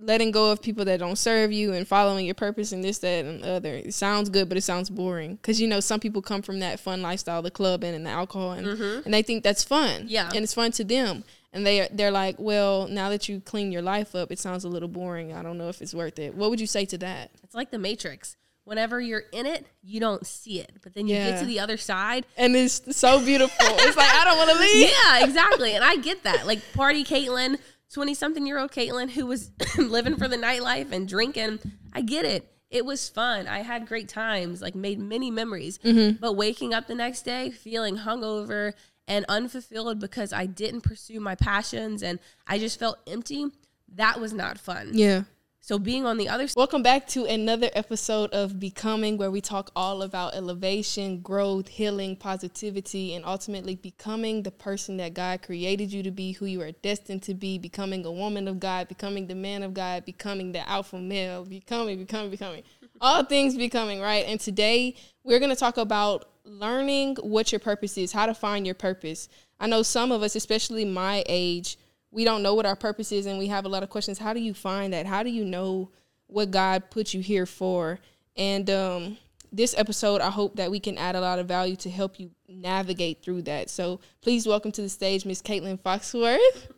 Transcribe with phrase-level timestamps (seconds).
[0.00, 3.24] letting go of people that don't serve you and following your purpose and this, that,
[3.24, 3.74] and the other.
[3.74, 6.80] It sounds good, but it sounds boring because you know some people come from that
[6.80, 9.00] fun lifestyle, the club and, and the alcohol, and mm-hmm.
[9.04, 10.04] and they think that's fun.
[10.06, 10.30] Yeah.
[10.34, 11.24] and it's fun to them.
[11.52, 14.68] And they they're like, well, now that you clean your life up, it sounds a
[14.68, 15.32] little boring.
[15.32, 16.34] I don't know if it's worth it.
[16.34, 17.30] What would you say to that?
[17.42, 18.36] It's like the Matrix.
[18.64, 21.30] Whenever you're in it, you don't see it, but then you Yeah.
[21.30, 22.26] get to the other side.
[22.36, 23.56] And it's so beautiful.
[23.60, 24.90] it's like I don't want to leave.
[25.04, 25.74] Yeah, exactly.
[25.74, 26.46] And I get that.
[26.46, 27.58] Like party Katelyn,
[27.92, 31.58] 20 something year old Katelyn who was living for the nightlife and drinking.
[31.92, 32.50] I get it.
[32.70, 33.46] It was fun.
[33.46, 35.78] I had great times, like made many memories.
[35.78, 36.18] Mm-hmm.
[36.20, 38.74] But waking up the next day feeling hungover
[39.06, 43.46] and unfulfilled because I didn't pursue my passions and I just felt empty,
[43.94, 44.90] that was not fun.
[44.92, 45.22] Yeah.
[45.68, 49.42] So being on the other side, Welcome back to another episode of Becoming, where we
[49.42, 55.92] talk all about elevation, growth, healing, positivity, and ultimately becoming the person that God created
[55.92, 59.26] you to be, who you are destined to be, becoming a woman of God, becoming
[59.26, 62.62] the man of God, becoming the alpha male, becoming, becoming, becoming.
[63.02, 64.24] All things becoming, right?
[64.26, 68.64] And today we're going to talk about learning what your purpose is, how to find
[68.64, 69.28] your purpose.
[69.60, 71.76] I know some of us, especially my age,
[72.10, 74.18] we don't know what our purpose is and we have a lot of questions.
[74.18, 75.06] How do you find that?
[75.06, 75.90] How do you know
[76.26, 77.98] what God put you here for?
[78.36, 79.18] And um,
[79.52, 82.30] this episode, I hope that we can add a lot of value to help you
[82.48, 83.70] navigate through that.
[83.70, 86.68] So please welcome to the stage, Miss Katelyn Foxworth.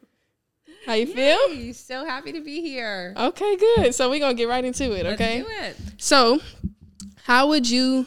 [0.86, 1.74] How you feel?
[1.74, 3.14] So happy to be here.
[3.16, 3.94] Okay, good.
[3.94, 5.04] So we're gonna get right into it.
[5.06, 5.42] Okay.
[5.42, 5.94] Let's do it.
[5.98, 6.40] So,
[7.24, 8.06] how would you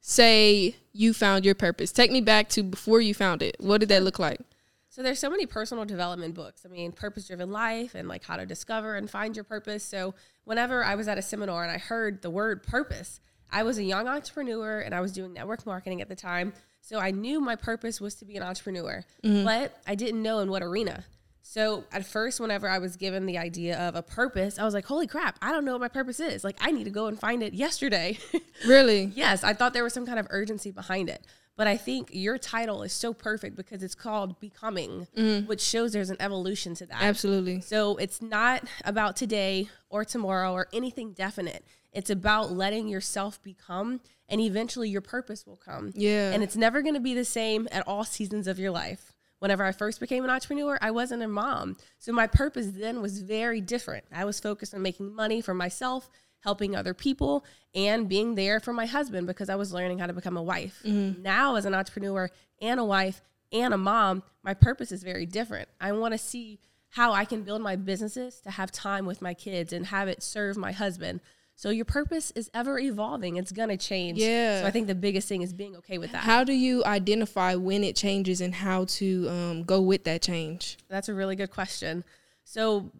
[0.00, 1.90] say you found your purpose?
[1.90, 3.56] Take me back to before you found it.
[3.58, 4.40] What did that look like?
[4.96, 6.62] So there's so many personal development books.
[6.64, 9.84] I mean, purpose driven life and like how to discover and find your purpose.
[9.84, 13.20] So whenever I was at a seminar and I heard the word purpose,
[13.52, 16.54] I was a young entrepreneur and I was doing network marketing at the time.
[16.80, 19.44] So I knew my purpose was to be an entrepreneur, mm-hmm.
[19.44, 21.04] but I didn't know in what arena.
[21.42, 24.86] So at first, whenever I was given the idea of a purpose, I was like,
[24.86, 26.42] holy crap, I don't know what my purpose is.
[26.42, 28.18] Like, I need to go and find it yesterday.
[28.66, 29.12] Really?
[29.14, 31.22] Yes, I thought there was some kind of urgency behind it.
[31.56, 35.46] But I think your title is so perfect because it's called Becoming, mm-hmm.
[35.46, 37.02] which shows there's an evolution to that.
[37.02, 37.62] Absolutely.
[37.62, 41.64] So it's not about today or tomorrow or anything definite.
[41.92, 45.92] It's about letting yourself become, and eventually your purpose will come.
[45.94, 46.32] Yeah.
[46.32, 49.14] And it's never going to be the same at all seasons of your life.
[49.38, 51.76] Whenever I first became an entrepreneur, I wasn't a mom.
[51.98, 54.04] So my purpose then was very different.
[54.12, 56.10] I was focused on making money for myself,
[56.46, 60.12] helping other people, and being there for my husband because I was learning how to
[60.12, 60.80] become a wife.
[60.84, 62.30] Now, as an entrepreneur
[62.62, 63.20] and a wife
[63.52, 65.68] and a mom, my purpose is very different.
[65.80, 69.34] I want to see how I can build my businesses to have time with my
[69.34, 71.20] kids and have it serve my husband.
[71.56, 73.36] So your purpose is ever evolving.
[73.36, 74.18] It's going to change.
[74.18, 74.60] Yeah.
[74.60, 76.22] So I think the biggest thing is being okay with that.
[76.22, 80.76] How do you identify when it changes and how to um, go with that change?
[80.88, 82.04] That's a really good question.
[82.44, 82.92] So,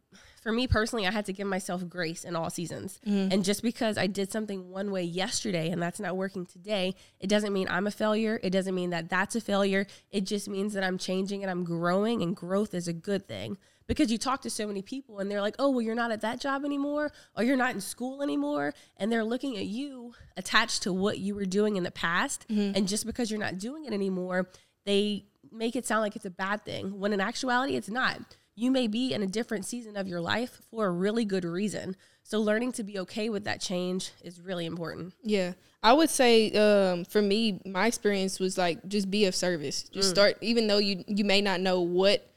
[0.47, 3.01] for me personally, I had to give myself grace in all seasons.
[3.05, 3.33] Mm.
[3.33, 7.27] And just because I did something one way yesterday and that's not working today, it
[7.27, 8.39] doesn't mean I'm a failure.
[8.45, 9.89] It doesn't mean that that's a failure.
[10.13, 13.59] It just means that I'm changing and I'm growing, and growth is a good thing.
[13.89, 16.21] Because you talk to so many people and they're like, oh, well, you're not at
[16.21, 18.73] that job anymore, or you're not in school anymore.
[18.99, 22.47] And they're looking at you attached to what you were doing in the past.
[22.49, 22.77] Mm-hmm.
[22.77, 24.49] And just because you're not doing it anymore,
[24.85, 28.37] they make it sound like it's a bad thing when in actuality it's not.
[28.57, 31.95] You may be in a different season of your life for a really good reason.
[32.23, 35.15] So learning to be okay with that change is really important.
[35.23, 35.53] Yeah.
[35.83, 39.85] I would say um, for me, my experience was like just be of service.
[39.85, 42.29] Just start, even though you you may not know what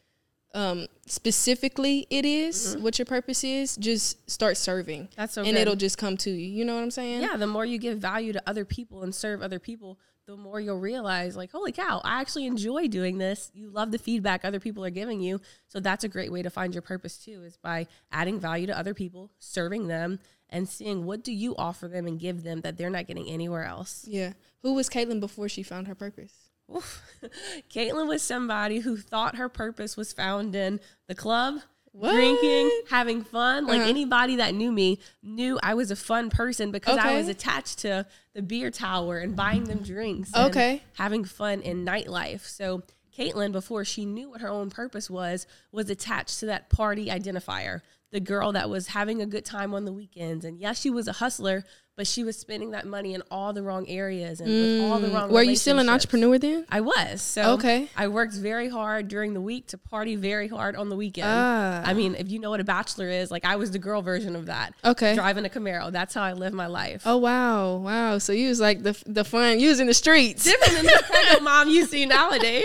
[0.53, 3.75] um, specifically it is, what your purpose is.
[3.78, 5.09] Just start serving.
[5.16, 5.62] That's so and good.
[5.62, 6.47] it'll just come to you.
[6.47, 7.22] You know what I'm saying?
[7.22, 10.59] Yeah, the more you give value to other people and serve other people, the more
[10.59, 13.50] you'll realize like, holy cow, I actually enjoy doing this.
[13.56, 15.41] You love the feedback other people are giving you.
[15.67, 18.78] So that's a great way to find your purpose too is by adding value to
[18.78, 22.78] other people, serving them and seeing what do you offer them and give them that
[22.78, 24.06] they're not getting anywhere else.
[24.07, 24.34] Yeah.
[24.62, 26.51] Who was Katelyn before she found her purpose?
[26.75, 27.01] Oof.
[27.73, 31.61] Katelyn was somebody who thought her purpose was found in the club,
[31.92, 32.14] What?
[32.14, 33.66] drinking, having fun.
[33.68, 33.90] Like Uh-huh.
[33.90, 38.06] anybody that knew me knew I was a fun person because I was attached to
[38.34, 40.32] the beer tower and buying them drinks.
[40.34, 40.82] and Okay.
[40.97, 42.41] Having fun in nightlife.
[42.47, 42.84] So
[43.16, 47.82] Katelyn, before she knew what her own purpose was, was attached to that party identifier.
[48.12, 50.44] The girl that was having a good time on the weekends.
[50.46, 51.64] And yes, she was a hustler,
[51.99, 55.09] but she was spending that money in all the wrong areas and with all the
[55.09, 55.34] wrong Mm.
[55.34, 56.66] Were you still an entrepreneur then?
[56.69, 57.22] I was.
[57.22, 57.90] So Okay.
[57.97, 61.28] I worked very hard during the week to party very hard on the weekend.
[61.29, 61.84] Ah.
[61.85, 64.37] I mean, if you know what a bachelor is, like I was the girl version
[64.37, 64.75] of that.
[64.85, 65.13] Okay.
[65.13, 65.91] Driving a Camaro.
[65.91, 67.01] That's how I live my life.
[67.05, 68.17] Oh wow, wow!
[68.17, 69.59] So you was like the the fun.
[69.59, 70.46] You was in the streets.
[70.46, 72.63] Different than the mom you see nowadays.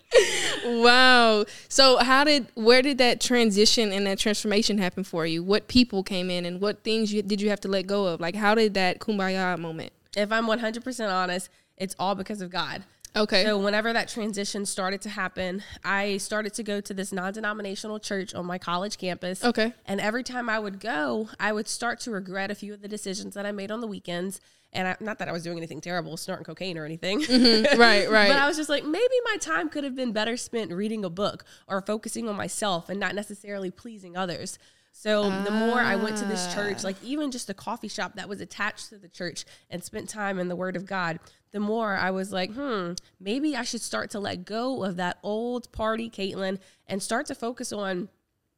[0.66, 1.46] wow.
[1.70, 5.44] So how did where did that transition and that transformation happen for you?
[5.44, 8.20] What people came in and what things you, did you have to let go of?
[8.20, 9.92] Like how did that kumbaya moment?
[10.16, 12.84] If I'm 100% honest, it's all because of God.
[13.16, 13.44] Okay.
[13.44, 18.34] So whenever that transition started to happen, I started to go to this non-denominational church
[18.34, 19.44] on my college campus.
[19.44, 19.74] Okay.
[19.86, 22.88] And every time I would go, I would start to regret a few of the
[22.88, 24.40] decisions that I made on the weekends.
[24.74, 27.22] And I, not that I was doing anything terrible, snorting cocaine or anything.
[27.22, 27.80] Mm-hmm.
[27.80, 28.28] Right, right.
[28.28, 31.10] but I was just like, maybe my time could have been better spent reading a
[31.10, 34.60] book or focusing on myself and not necessarily pleasing others.
[35.00, 38.28] So the more I went to this church, like even just the coffee shop that
[38.28, 41.20] was attached to the church and spent time in the Word of God,
[41.52, 45.20] the more I was like, hmm, maybe I should start to let go of that
[45.22, 46.58] old party, Katelyn,
[46.88, 48.10] and start to focus on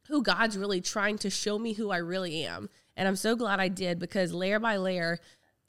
[0.08, 2.70] who God's really trying to show me who I really am.
[2.96, 5.18] And I'm so glad I did because layer by layer,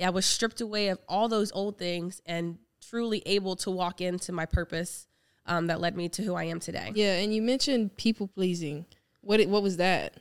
[0.02, 2.60] I was stripped away of all those old things and
[2.90, 5.08] truly able to walk into my purpose
[5.46, 6.94] um, that led me to who I am today.
[6.96, 8.86] Yeah, and you mentioned people pleasing.
[9.20, 10.14] What what was that?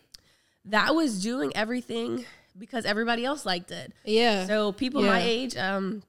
[0.67, 2.25] That was doing everything
[2.59, 3.93] because everybody else liked it.
[4.05, 4.47] Yeah.
[4.47, 6.03] So people my age, um,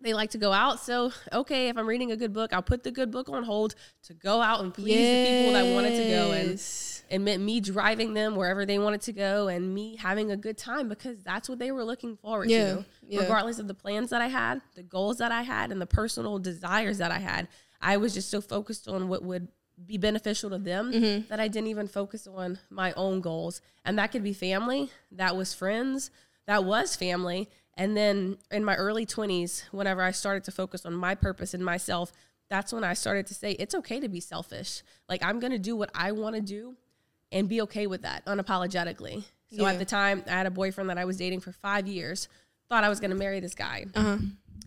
[0.00, 0.80] they like to go out.
[0.80, 3.74] So okay, if I'm reading a good book, I'll put the good book on hold
[4.04, 7.04] to go out and please the people that wanted to go and Yes.
[7.08, 10.58] it meant me driving them wherever they wanted to go and me having a good
[10.58, 12.84] time because that's what they were looking forward Yeah, to.
[13.06, 13.20] yeah.
[13.20, 16.40] Regardless of the plans that I had, the goals that I had, and the personal
[16.40, 17.46] desires that I had,
[17.80, 19.48] I was just so focused on what would
[19.84, 21.28] be beneficial to them Mm-hmm.
[21.28, 23.60] that I didn't even focus on my own goals.
[23.84, 26.10] And that could be family, that was friends,
[26.46, 27.48] that was family.
[27.76, 31.64] And then in my early 20s, whenever I started to focus on my purpose and
[31.64, 32.12] myself,
[32.50, 34.82] that's when I started to say, it's okay to be selfish.
[35.08, 36.76] Like, I'm going to do what I want to do
[37.32, 39.24] and be okay with that unapologetically.
[39.56, 39.72] So Yeah.
[39.72, 42.28] at the time, I had a boyfriend that I was dating for five years,
[42.68, 43.86] thought I was going to marry this guy.
[43.94, 44.18] Uh-huh.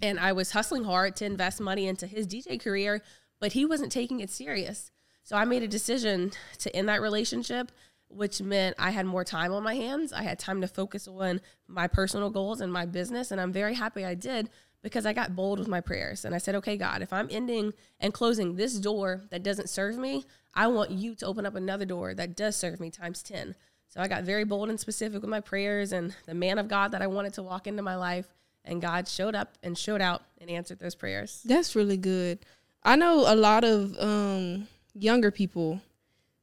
[0.02, 3.02] And I was hustling hard to invest money into his DJ career,
[3.40, 4.92] but he wasn't taking it serious.
[5.26, 7.72] So I made a decision to end that relationship,
[8.10, 10.14] which meant I had more time on my hands.
[10.14, 13.32] I had time to focus on my personal goals and my business.
[13.32, 14.52] And I'm very happy I did
[14.84, 16.26] because I got bold with my prayers.
[16.26, 19.98] And I said, okay, God, if I'm ending and closing this door that doesn't serve
[19.98, 23.56] me, I want you to open up another door that does serve me times 10.
[23.88, 26.92] So I got very bold and specific with my prayers and the man of God
[26.92, 28.28] that I wanted to walk into my life.
[28.64, 31.42] And God showed up and showed out and answered those prayers.
[31.46, 32.46] That's really good.
[32.84, 35.82] I know a lot of um, younger people.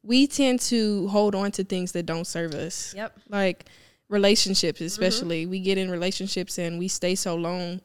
[0.05, 2.93] We tend to hold on to things that don't serve us.
[2.97, 3.19] Yep.
[3.29, 3.67] Like
[4.09, 5.47] relationships, especially.
[5.47, 7.81] We get in relationships and we stay so long.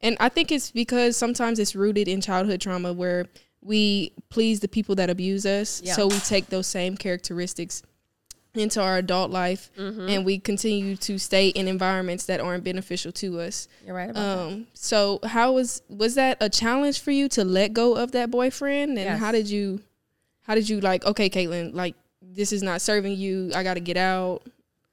[0.00, 3.26] And I think it's because sometimes it's rooted in childhood trauma where
[3.60, 5.82] we please the people that abuse us.
[5.82, 5.94] Yeah.
[5.94, 7.82] So we take those same characteristics
[8.54, 13.40] into our adult life and we continue to stay in environments that aren't beneficial to
[13.40, 13.68] us.
[13.84, 14.38] You're right about that.
[14.54, 18.30] Um, so how was was that a challenge for you to let go of that
[18.30, 18.92] boyfriend?
[18.92, 19.20] And Yes.
[19.20, 19.80] how did you
[20.48, 23.52] how did you like, okay, Katelyn, like this is not serving you.
[23.54, 24.42] I gotta get out.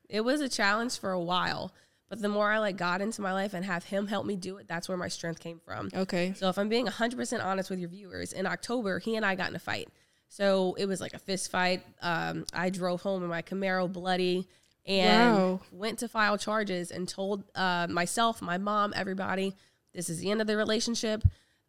[0.10, 1.72] It was a challenge for a while,
[2.10, 4.58] but the more I like got into my life and have Him help me do
[4.58, 5.90] it, that's where my strength came from.
[5.96, 6.34] Okay.
[6.36, 9.50] So if I'm being 100% honest with your viewers, in October, he and I got
[9.50, 9.88] in a fight.
[10.28, 11.82] So it was like a fist fight.
[12.02, 14.48] Um, I drove home in my Camaro bloody
[14.86, 15.60] and Wow.
[15.72, 19.56] went to file charges and told uh, myself, my mom, everybody,
[19.94, 21.24] this is the end of the relationship.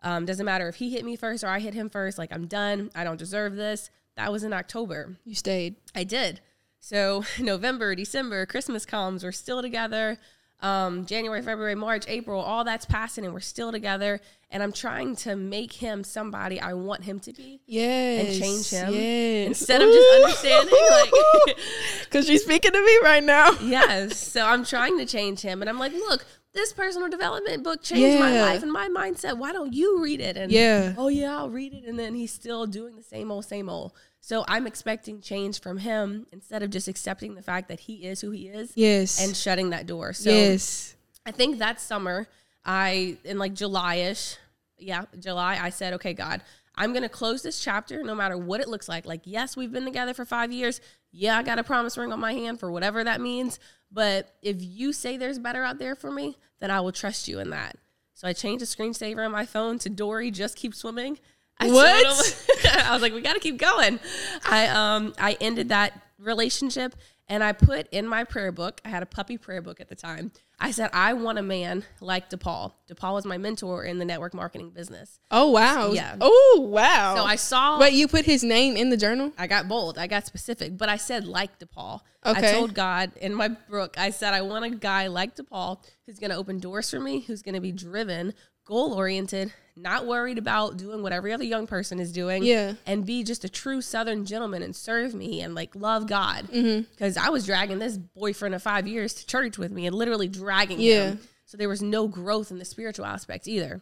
[0.07, 2.17] Um, doesn't matter if he hit me first or I hit him first.
[2.17, 2.91] Like, I'm done.
[2.95, 3.91] I don't deserve this.
[4.17, 5.17] That was in October.
[5.25, 5.75] You stayed.
[5.97, 6.41] I did.
[6.79, 10.19] So November, December, Christmas comes, we're still together.
[10.61, 14.21] Um, January, February, March, April, all that's passing and we're still together.
[14.51, 18.27] And I'm trying to make him somebody I want him to be Yes.
[18.29, 19.49] And change him Yes.
[19.49, 21.57] instead of just understanding like
[22.11, 23.51] Cause she's speaking to me right now.
[23.61, 24.17] yes.
[24.19, 26.25] So I'm trying to change him and I'm like, look,
[26.57, 29.37] this personal development book changed my life and my mindset.
[29.39, 30.37] Why don't you read it?
[30.37, 30.95] And Yeah.
[30.99, 31.85] oh yeah, I'll read it.
[31.85, 33.93] And then he's still doing the same old, same old.
[34.21, 38.21] So I'm expecting change from him instead of just accepting the fact that he is
[38.21, 39.25] who he is Yes.
[39.25, 40.13] and shutting that door.
[40.13, 40.97] So yes.
[41.25, 42.27] I think that summer,
[42.65, 44.37] I in like July-ish,
[44.79, 46.43] yeah, July, I said, okay, God,
[46.75, 49.07] I'm gonna close this chapter no matter what it looks like.
[49.07, 50.81] Like, yes, we've been together for five years.
[51.13, 53.59] Yeah, I got a promise ring on my hand for whatever that means.
[53.91, 57.39] But if you say there's better out there for me, then I will trust you
[57.39, 57.77] in that.
[58.15, 61.19] So I changed the screensaver on my phone to Dory, just keep swimming.
[61.59, 62.39] I What?
[62.85, 64.01] I was like, we got to keep going.
[64.45, 66.95] I um I ended that relationship
[67.29, 68.81] and I put in my prayer book.
[68.85, 70.33] I had a puppy prayer book at the time.
[70.59, 72.73] I said, I want a man like DePaul.
[72.91, 75.19] DePaul was my mentor in the network marketing business.
[75.31, 75.93] Oh wow.
[75.93, 76.17] Yeah.
[76.21, 77.17] Oh wow.
[77.17, 77.79] So I saw.
[77.79, 79.33] But you put his name in the journal?
[79.37, 79.99] I got bold.
[79.99, 82.01] I got specific, but I said like DePaul.
[82.25, 82.51] Okay.
[82.51, 86.19] I told God in my book, I said I want a guy like DePaul who's
[86.19, 88.35] going to open doors for me, who's going to be driven,
[88.67, 92.43] goal oriented, not worried about doing what every other young person is doing.
[92.45, 92.75] Yeah.
[92.87, 96.47] And be just a true Southern gentleman and serve me and like love God.
[96.49, 96.83] Mm-hmm.
[96.91, 100.29] Because I was dragging this boyfriend of five years to church with me and literally
[100.29, 101.11] dragging Yeah.
[101.11, 101.21] him.
[101.47, 103.81] So there was no growth in the spiritual aspect either.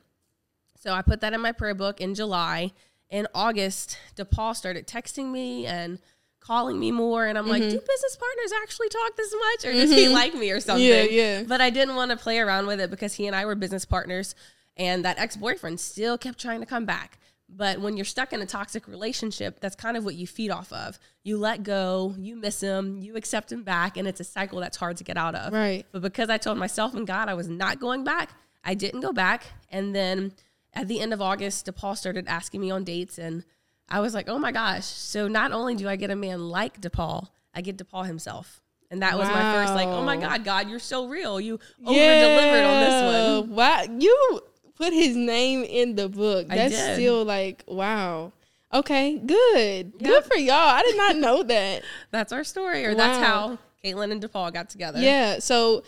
[0.81, 2.73] So I put that in my prayer book in July.
[3.09, 5.99] In August, DePaul started texting me and
[6.41, 7.25] calling me more.
[7.25, 9.65] And I'm like, do business partners actually talk this much?
[9.65, 10.85] Or does he like me or something?
[10.85, 11.43] Yeah, yeah.
[11.47, 13.85] But I didn't want to play around with it because he and I were business
[13.87, 14.35] partners.
[14.77, 17.19] And that ex boyfriend still kept trying to come back.
[17.49, 20.73] But when you're stuck in a toxic relationship, that's kind of what you feed off
[20.73, 20.99] of.
[21.23, 24.77] You let go, you miss him, you accept him back, and it's a cycle that's
[24.77, 25.53] hard to get out of.
[25.53, 25.85] Right.
[25.93, 28.31] But because I told myself and God I was not going back,
[28.65, 29.45] I didn't go back.
[29.71, 30.33] And then
[30.73, 33.45] at the end of August, DePaul started asking me on dates, and
[33.89, 34.87] I was like, oh my gosh.
[34.87, 38.63] So not only do I get a man like DePaul, I get DePaul himself.
[38.91, 41.41] And that was my first, like, oh my God, God, you're so real.
[41.41, 43.55] You over delivered on this one.
[43.55, 44.41] Wow, you
[44.77, 46.49] put his name in the book.
[46.49, 48.33] That's still like wow.
[48.73, 50.09] Okay, good, Yeah.
[50.09, 50.55] good for y'all.
[50.57, 51.83] I did not know that.
[52.11, 54.99] That's our story, or that's how Katelyn and DePaul got together.
[55.01, 55.85] yeah, so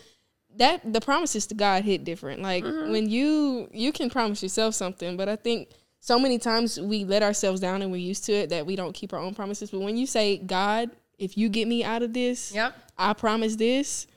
[0.55, 2.41] that the promises to God hit different.
[2.41, 2.91] Like Mm-hmm.
[2.91, 7.23] when you you can promise yourself something, but I think so many times we let
[7.23, 9.69] ourselves down and we're used to it that we don't keep our own promises.
[9.71, 10.89] But when you say, God,
[11.19, 12.73] if you get me out of this, Yep.
[12.97, 14.07] I promise this.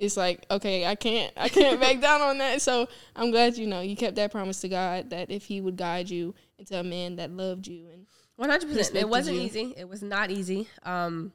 [0.00, 2.60] It's like okay, I can't, I can't back down on that.
[2.62, 5.76] So I'm glad you know you kept that promise to God that if He would
[5.76, 8.96] guide you into a man that loved you and One hundred percent.
[8.96, 9.42] It wasn't you.
[9.42, 9.74] easy.
[9.76, 10.68] It was not easy.
[10.84, 11.32] Um,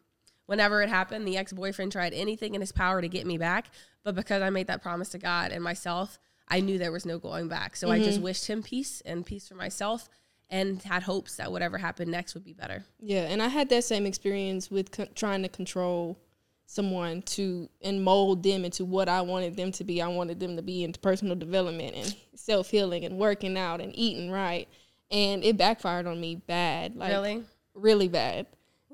[0.47, 3.67] whenever it happened, the ex boyfriend tried anything in his power to get me back,
[4.03, 6.17] but because I made that promise to God and myself,
[6.47, 7.75] I knew there was no going back.
[7.75, 10.09] So I just wished him peace and peace for myself,
[10.49, 12.83] and had hopes that whatever happened next would be better.
[12.99, 13.21] yeah.
[13.23, 16.17] And I had that same experience with co- trying to control
[16.65, 20.01] someone to and mold them into what I wanted them to be.
[20.01, 23.91] I wanted them to be into personal development and self healing and working out and
[23.97, 24.67] eating right,
[25.11, 26.95] and it backfired on me bad.
[26.95, 27.43] Like really?
[27.73, 28.47] really bad.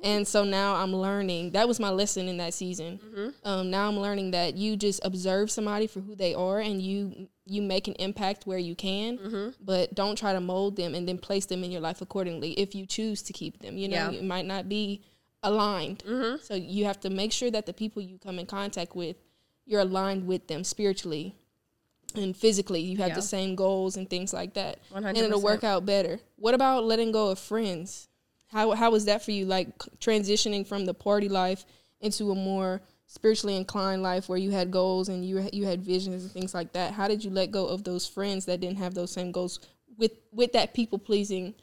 [0.04, 1.52] And so now I'm learning.
[1.52, 3.00] That was my lesson in that season.
[3.44, 7.28] Um, now I'm learning that you just observe somebody for who they are, and you
[7.46, 11.18] you make an impact where you can, but don't try to mold them and then
[11.18, 12.54] place them in your life accordingly.
[12.54, 14.18] If you choose to keep them, you know, Yeah.
[14.20, 15.02] it might not be
[15.44, 16.04] aligned.
[16.44, 19.16] So you have to make sure that the people you come in contact with,
[19.66, 21.36] you're aligned with them spiritually
[22.16, 22.82] and physically.
[22.82, 23.16] You have Yeah.
[23.16, 25.18] the same goals and things like that, and 100%.
[25.26, 26.20] it'll work out better.
[26.36, 28.08] What about letting go of friends?
[28.48, 29.46] How how was that for you?
[29.46, 31.66] Like transitioning from the party life
[32.02, 36.24] into a more spiritually inclined life where you had goals and you you had visions
[36.24, 36.94] and things like that.
[36.94, 39.60] How did you let go of those friends that didn't have those same goals
[39.98, 41.54] with with that people pleasing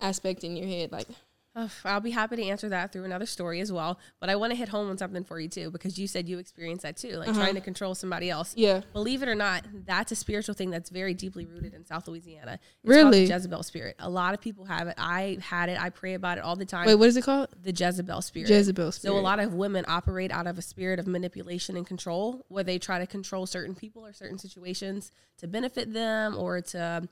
[0.00, 0.90] aspect in your head?
[0.90, 1.06] Like
[1.84, 3.98] I'll be happy to answer that through another story as well.
[4.20, 6.38] But I want to hit home on something for you too, because you said you
[6.38, 7.40] experienced that too, like uh-huh.
[7.40, 8.54] trying to control somebody else.
[8.56, 12.08] yeah, Believe it or not, that's a spiritual thing that's very deeply rooted in South
[12.08, 12.58] Louisiana.
[12.82, 13.02] It's Really?
[13.02, 13.96] called the Jezebel spirit.
[13.98, 14.94] A lot of people have it.
[14.98, 15.80] I had it.
[15.80, 16.86] I pray about it all the time.
[16.86, 17.48] wait, what is it called?
[17.62, 18.48] the Jezebel spirit.
[18.48, 19.12] Jezebel spirit.
[19.14, 22.64] So a lot of women operate out of a spirit of manipulation and control, where
[22.64, 27.08] they try to control certain people or certain situations to benefit them or to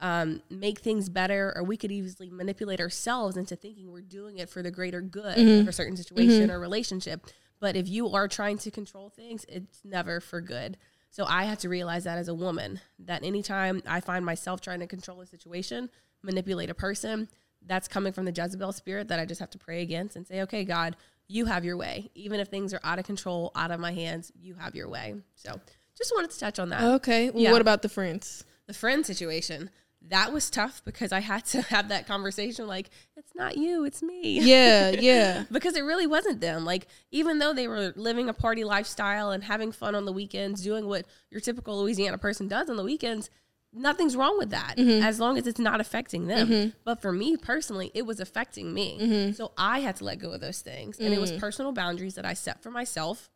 [0.00, 1.52] um, make things better.
[1.56, 5.36] Or we could easily manipulate ourselves into thinking we're doing it for the greater good
[5.36, 5.60] Mm-hmm.
[5.60, 7.26] of a certain situation or relationship.
[7.60, 10.76] But if you are trying to control things, it's never for good.
[11.10, 14.80] So I had to realize that as a woman, that anytime I find myself trying
[14.80, 15.90] to control a situation,
[16.22, 17.28] manipulate a person,
[17.66, 20.40] that's coming from the Jezebel spirit that I just have to pray against and say,
[20.42, 20.96] okay, God,
[21.28, 22.10] you have your way.
[22.14, 25.16] Even if things are out of control, out of my hands, you have your way.
[25.34, 25.60] So
[25.98, 26.82] just wanted to touch on that.
[26.82, 27.28] Okay.
[27.28, 27.52] Well, Yeah.
[27.52, 28.44] what about the friends?
[28.66, 29.68] The friend situation,
[30.08, 34.02] that was tough because I had to have that conversation like, it's not you, it's
[34.02, 34.40] me.
[34.40, 35.44] Yeah, yeah.
[35.52, 36.64] because it really wasn't them.
[36.64, 40.62] Like, even though they were living a party lifestyle and having fun on the weekends,
[40.62, 43.30] doing what your typical Louisiana person does on the weekends,
[43.72, 45.04] nothing's wrong with that mm-hmm.
[45.04, 46.48] as long as it's not affecting them.
[46.48, 46.70] Mm-hmm.
[46.84, 48.98] But for me personally, it was affecting me.
[49.00, 49.32] Mm-hmm.
[49.32, 50.98] So I had to let go of those things.
[50.98, 53.30] And it was personal boundaries that I set for myself.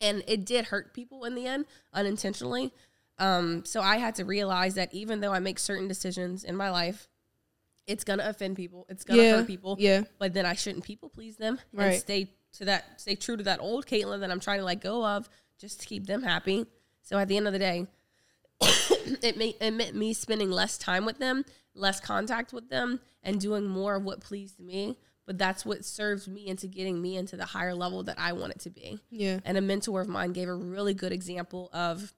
[0.00, 2.72] And it did hurt people in the end unintentionally.
[3.22, 6.70] Um, so I had to realize that even though I make certain decisions in my
[6.70, 7.08] life,
[7.86, 8.86] it's gonna offend people.
[8.88, 10.02] It's gonna Yeah, hurt people yeah.
[10.18, 12.00] but then I shouldn't people please them and Right.
[12.00, 15.04] stay to that, stay true to that old Katelyn that I'm trying to let go
[15.06, 16.66] of just to keep them happy.
[17.02, 17.86] So at the end of the day,
[19.22, 23.40] it may it meant me spending less time with them, less contact with them, and
[23.40, 24.98] doing more of what pleased me.
[25.26, 28.52] But that's what served me into getting me into the higher level that I want
[28.54, 28.98] it to be.
[29.10, 29.38] Yeah.
[29.44, 32.12] And a mentor of mine gave a really good example of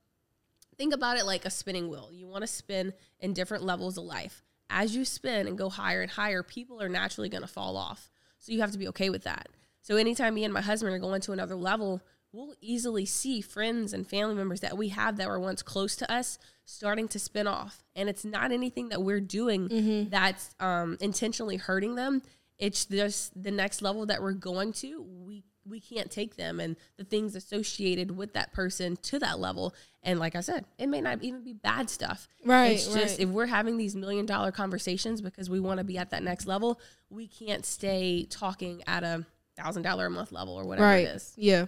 [0.76, 2.10] think about it like a spinning wheel.
[2.12, 4.42] You want to spin in different levels of life.
[4.70, 8.10] As you spin and go higher and higher, people are naturally going to fall off.
[8.38, 9.48] So you have to be okay with that.
[9.82, 12.00] So anytime me and my husband are going to another level,
[12.32, 16.12] we'll easily see friends and family members that we have that were once close to
[16.12, 17.84] us starting to spin off.
[17.94, 20.08] And it's not anything that we're doing Mm-hmm.
[20.10, 22.22] that's um, intentionally hurting them.
[22.58, 25.02] It's just the next level that we're going to.
[25.02, 29.74] We we can't take them and the things associated with that person to that level.
[30.02, 32.28] And like I said, it may not even be bad stuff.
[32.44, 33.20] Right, It's just right.
[33.20, 36.46] if we're having these million dollar conversations because we want to be at that next
[36.46, 36.78] level,
[37.08, 39.24] we can't stay talking at a
[39.56, 41.06] thousand dollar a month level or whatever right.
[41.06, 41.32] it is.
[41.36, 41.66] Yeah.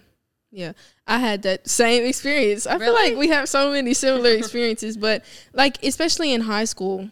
[0.51, 0.73] Yeah.
[1.07, 2.67] I had that same experience.
[2.67, 7.11] I feel like we have so many similar experiences, but like especially in high school,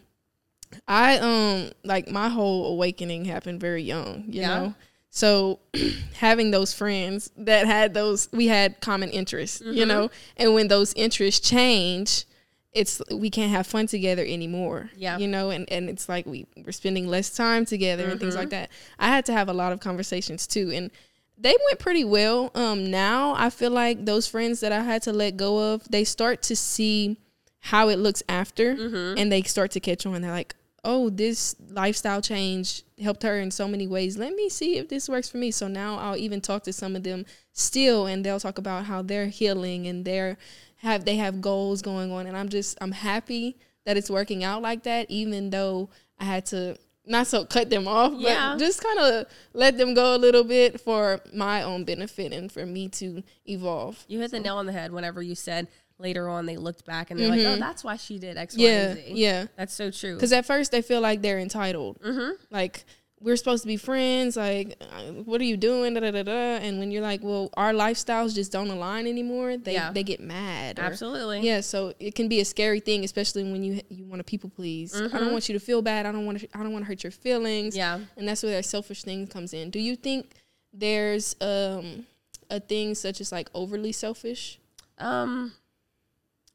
[0.87, 4.47] I um like my whole awakening happened very young, you Yeah.
[4.59, 4.75] know.
[5.15, 5.59] So
[6.17, 9.73] having those friends that had those we had common interests, Mm-hmm.
[9.73, 12.25] you know, and when those interests change,
[12.73, 14.89] it's we can't have fun together anymore.
[14.97, 15.17] Yeah.
[15.17, 18.49] You know, and, and it's like we we're spending less time together and things like
[18.49, 18.67] Mm-hmm.
[18.67, 18.69] that.
[18.99, 20.69] I had to have a lot of conversations too.
[20.73, 20.91] And
[21.37, 22.51] they went pretty well.
[22.53, 26.03] Um now I feel like those friends that I had to let go of, they
[26.03, 27.15] start to see
[27.61, 29.17] how it looks after Mm-hmm.
[29.17, 30.21] and they start to catch on.
[30.21, 34.17] They're like, oh, this lifestyle change helped her in so many ways.
[34.17, 35.51] Let me see if this works for me.
[35.51, 39.01] So now I'll even talk to some of them still and they'll talk about how
[39.01, 40.37] they're healing and they're
[40.77, 44.61] have they have goals going on and I'm just I'm happy that it's working out
[44.61, 45.89] like that even though
[46.19, 46.77] I had to
[47.07, 48.53] not so cut them off, Yeah.
[48.53, 52.51] but just kind of let them go a little bit for my own benefit and
[52.51, 54.03] for me to evolve.
[54.07, 57.09] You hit the nail on the head whenever you said later on they looked back
[57.11, 58.65] and they're like, oh, that's why she did X, Y, Mm-hmm.
[58.65, 59.13] Yeah, and Z.
[59.15, 59.45] yeah.
[59.55, 60.15] That's so true.
[60.15, 61.99] Because at first they feel like they're entitled.
[62.01, 62.31] Mm-hmm.
[62.51, 62.83] Like
[63.21, 64.35] we're supposed to be friends.
[64.35, 64.75] Like,
[65.23, 65.93] what are you doing?
[65.93, 66.31] Da, da, da, da.
[66.57, 69.55] And when you're like, well, our lifestyles just don't align anymore.
[69.57, 69.91] They Yeah.
[69.93, 70.77] they get mad.
[70.79, 71.39] or- Absolutely.
[71.39, 71.61] Yeah.
[71.61, 74.93] So it can be a scary thing, especially when you you want to people please.
[74.93, 76.05] I don't want you to feel bad.
[76.05, 76.47] I don't want to.
[76.53, 77.73] I don't want to hurt your feelings.
[77.75, 78.01] Mm-hmm.
[78.01, 78.07] Yeah.
[78.17, 79.69] And that's where that selfish thing comes in.
[79.69, 80.33] Do you think
[80.73, 82.05] there's um
[82.49, 84.59] a thing such as like overly selfish?
[84.97, 85.53] Um,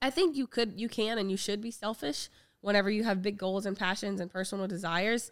[0.03, 2.29] I think you could, you can, and you should be selfish
[2.61, 5.31] whenever you have big goals and passions and personal desires.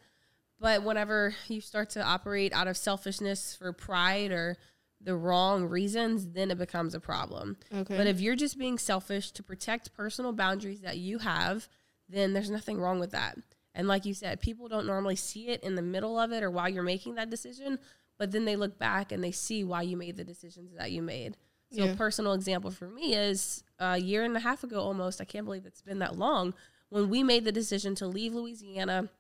[0.61, 4.57] But whenever you start to operate out of selfishness for pride or
[5.01, 7.57] the wrong reasons, then it becomes a problem.
[7.73, 7.97] Okay.
[7.97, 11.69] But if you're just being selfish to protect personal boundaries that you have,
[12.09, 13.39] then there's nothing wrong with that.
[13.75, 16.51] And like you said, people don't normally see it in the middle of it or
[16.51, 17.79] while you're making that decision,
[18.19, 21.01] but then they look back and they see why you made the decisions that you
[21.01, 21.37] made.
[21.71, 21.93] So Yeah.
[21.93, 25.45] a personal example for me is a year and a half ago almost, I can't
[25.45, 26.55] believe it's been that long,
[26.89, 29.11] when we made the decision to leave Louisiana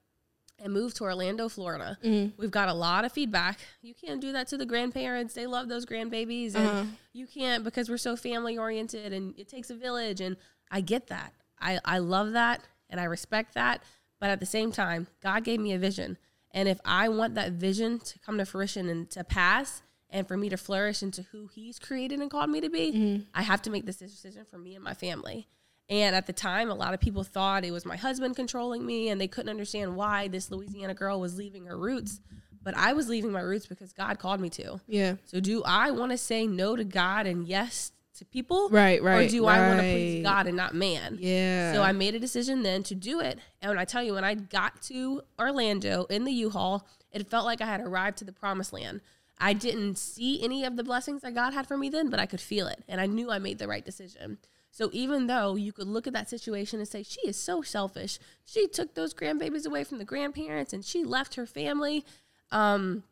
[0.58, 1.98] and move to Orlando, Florida.
[2.36, 3.60] We've got a lot of feedback.
[3.82, 5.34] You can't do that to the grandparents.
[5.34, 6.54] They love those grandbabies.
[6.56, 6.84] And Uh-huh.
[7.12, 10.20] you can't because we're so family oriented and it takes a village.
[10.20, 10.36] And
[10.70, 11.32] I get that.
[11.60, 13.82] I, I love that and I respect that.
[14.20, 16.18] But at the same time, God gave me a vision.
[16.50, 20.36] And if I want that vision to come to fruition and to pass and for
[20.36, 23.22] me to flourish into who He's created and called me to be, mm-hmm.
[23.34, 25.48] I have to make this decision for me and my family.
[25.90, 29.08] And at the time, a lot of people thought it was my husband controlling me
[29.08, 32.20] and they couldn't understand why this Louisiana girl was leaving her roots.
[32.62, 34.80] But I was leaving my roots because God called me to.
[34.86, 35.14] Yeah.
[35.24, 38.68] So do I want to say no to God and yes to people?
[38.68, 39.14] Right, right.
[39.14, 40.22] Or right, do I want to please.
[40.22, 41.16] God and not man?
[41.20, 41.72] Yeah.
[41.72, 43.38] So I made a decision then to do it.
[43.62, 47.46] And when I tell you, when I got to Orlando in the U-Haul, it felt
[47.46, 49.00] like I had arrived to the promised land.
[49.40, 52.26] I didn't see any of the blessings that God had for me then, but I
[52.26, 52.82] could feel it.
[52.88, 54.38] And I knew I made the right decision.
[54.70, 58.18] So even though you could look at that situation and say, she is so selfish,
[58.44, 62.04] she took those grandbabies away from the grandparents and she left her family.
[62.50, 63.04] Um,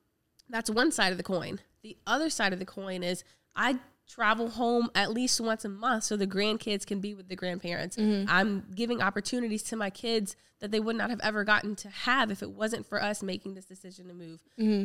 [0.49, 1.61] that's one side of the coin.
[1.83, 6.05] The other side of the coin is I travel home at least once a month
[6.05, 7.97] so the grandkids can be with the grandparents.
[8.29, 12.31] I'm giving opportunities to my kids that they would not have ever gotten to have
[12.31, 14.41] if it wasn't for us making this decision to move.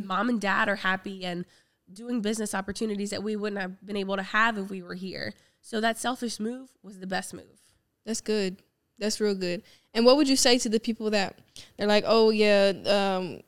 [0.08, 1.46] Mom and dad are happy and
[1.94, 5.34] doing business opportunities that we wouldn't have been able to have if we were here.
[5.62, 7.62] So that selfish move was the best move.
[8.06, 8.58] That's good.
[8.98, 9.62] That's real good.
[9.94, 11.38] And what would you say to the people that
[11.78, 13.42] they're like, oh yeah, um,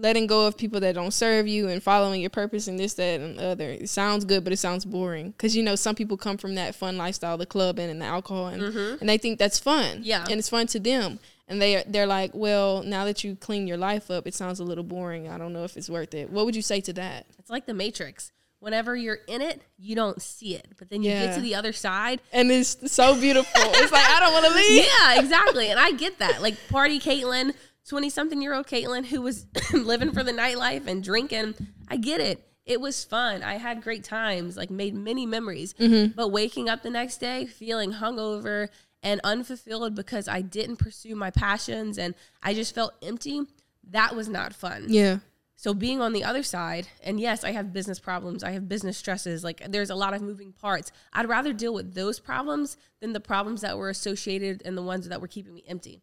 [0.00, 3.20] letting go of people that don't serve you and following your purpose and this, that,
[3.20, 3.70] and the other.
[3.70, 5.30] It sounds good, but it sounds boring.
[5.32, 8.46] Because you know, some people come from that fun lifestyle, the club and, the alcohol,
[8.48, 8.96] and mm-hmm.
[9.00, 10.00] and they think that's fun.
[10.02, 10.22] Yeah.
[10.28, 11.18] and it's fun to them.
[11.48, 14.64] And they they're like, well, now that you clean your life up, it sounds a
[14.64, 15.28] little boring.
[15.28, 16.30] I don't know if it's worth it.
[16.30, 17.26] What would you say to that?
[17.38, 18.32] It's like the Matrix.
[18.60, 20.68] Whenever you're in it, you don't see it.
[20.78, 21.26] But then you Yeah.
[21.26, 23.50] get to the other side And it's so beautiful.
[23.56, 24.84] it's like I don't want to leave.
[24.84, 25.70] yeah, exactly.
[25.70, 26.42] And I get that.
[26.42, 27.54] Like party Katelyn,
[27.90, 31.54] 20 something year old Katelyn who was living for the nightlife and drinking.
[31.88, 32.40] I get it.
[32.64, 33.42] It was fun.
[33.42, 35.74] I had great times, like made many memories.
[35.74, 36.12] Mm-hmm.
[36.12, 38.68] But waking up the next day feeling hungover
[39.02, 43.42] and unfulfilled because I didn't pursue my passions and I just felt empty,
[43.90, 44.84] that was not fun.
[44.86, 45.18] Yeah.
[45.56, 48.98] So being on the other side, and yes, I have business problems, I have business
[48.98, 50.92] stresses, like there's a lot of moving parts.
[51.12, 55.08] I'd rather deal with those problems than the problems that were associated and the ones
[55.08, 56.02] that were keeping me empty.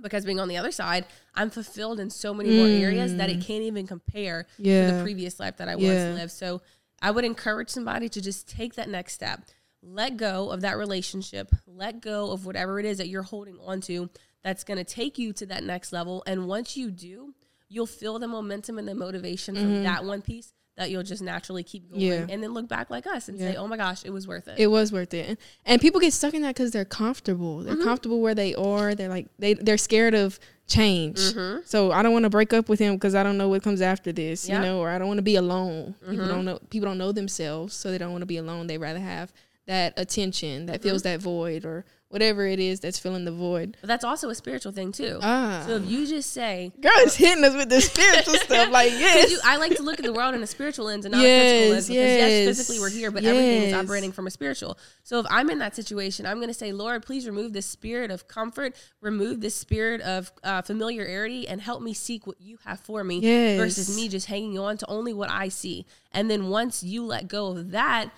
[0.00, 3.38] Because being on the other side, I'm fulfilled in so many more areas that it
[3.38, 3.46] mm.
[3.46, 6.08] can't even compare to the previous life that I Yeah.
[6.08, 6.32] once lived.
[6.32, 6.62] So
[7.02, 9.42] I would encourage somebody to just take that next step.
[9.82, 11.54] Let go of that relationship.
[11.66, 14.10] Let go of whatever it is that you're holding on to
[14.42, 16.22] that's going to take you to that next level.
[16.26, 17.34] And once you do,
[17.68, 19.82] you'll feel the momentum and the motivation from mm-hmm.
[19.84, 22.28] that one piece that you'll just naturally keep going Mm-hmm.
[22.28, 22.34] Yeah.
[22.34, 24.58] and then look back like us and say, oh my gosh, it was worth it.
[24.58, 25.38] It was worth it.
[25.66, 27.58] And people get stuck in that because they're comfortable.
[27.58, 27.66] Mm-hmm.
[27.66, 28.94] They're comfortable where they are.
[28.94, 31.18] They're like they they're scared of change.
[31.18, 31.60] Mm-hmm.
[31.66, 33.80] So I don't want to break up with him because I don't know what comes
[33.82, 34.48] after this.
[34.48, 34.56] Yeah.
[34.58, 35.94] You know, or I don't want to be alone.
[36.00, 36.28] People Mm-hmm.
[36.28, 36.58] don't know.
[36.70, 38.66] People don't know themselves, so they don't want to be alone.
[38.66, 39.32] They rather have
[39.66, 41.12] that attention that fills Mm-hmm.
[41.12, 43.76] that void or whatever it is that's filling the void.
[43.80, 45.18] but that's also a spiritual thing too.
[45.22, 48.70] Ah, so if you just say, girl is hitting us with the spiritual stuff.
[48.70, 51.12] Like yes, you, I like to look at the world in a spiritual lens and
[51.12, 51.88] not a physical lens.
[51.88, 54.76] Because yes, yes, physically we're here, but everything is operating from a spiritual.
[55.04, 58.10] So if I'm in that situation, I'm going to say, Lord, please remove this spirit
[58.10, 62.80] of comfort, remove this spirit of uh, familiarity, and help me seek what you have
[62.80, 63.56] for me Yes.
[63.56, 65.86] versus me just hanging on to only what I see.
[66.12, 68.10] And then once you let go of that,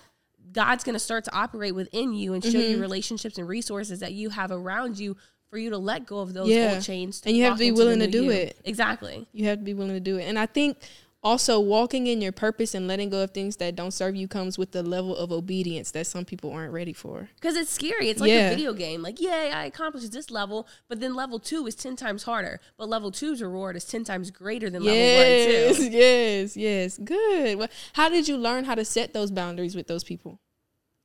[0.53, 2.71] God's going to start to operate within you and show Mm-hmm.
[2.71, 5.17] you relationships and resources that you have around you
[5.49, 6.73] for you to let go of those Yeah.
[6.75, 7.21] old chains.
[7.25, 8.31] And you have to be willing to do you.
[8.31, 8.57] it.
[8.63, 9.27] Exactly.
[9.33, 10.23] You have to be willing to do it.
[10.23, 10.77] And I think
[11.25, 14.57] also walking in your purpose and letting go of things that don't serve you comes
[14.57, 17.29] with the level of obedience that some people aren't ready for.
[17.35, 18.09] Because it's scary.
[18.09, 18.47] It's like Yeah.
[18.49, 19.01] a video game.
[19.01, 22.59] Like, yay, I accomplished this level, but then level two is 10 times harder.
[22.77, 25.89] But level two's reward is 10 times greater than level one, too.
[25.91, 26.97] yes, yes.
[26.97, 27.57] Good.
[27.57, 30.39] Well, how did you learn how to set those boundaries with those people?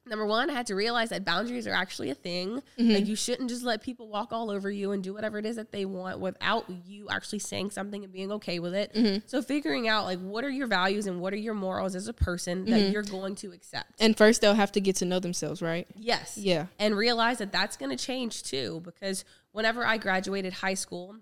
[0.08, 2.62] Number one, I had to realize that boundaries are actually a thing.
[2.78, 2.90] Mm-hmm.
[2.90, 5.56] Like, you shouldn't just let people walk all over you and do whatever it is
[5.56, 8.94] that they want without you actually saying something and being okay with it.
[8.94, 9.26] Mm-hmm.
[9.26, 12.12] So, figuring out, like, what are your values and what are your morals as a
[12.12, 12.92] person that mm-hmm.
[12.92, 14.00] you're going to accept.
[14.00, 15.86] And first, they'll have to get to know themselves, right?
[15.94, 16.36] Yes.
[16.36, 16.66] Yeah.
[16.78, 21.16] and realize that that's going to change too because whenever I graduated high school,